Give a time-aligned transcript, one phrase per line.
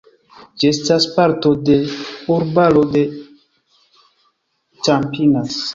[0.61, 1.75] Ĝi estas parto de
[2.37, 3.07] urbaro de
[4.89, 5.63] Campinas.